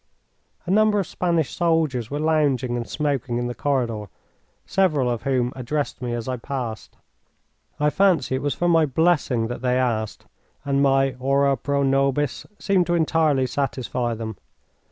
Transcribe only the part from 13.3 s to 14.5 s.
satisfy them.